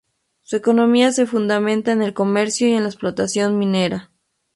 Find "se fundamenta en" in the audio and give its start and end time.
1.11-2.01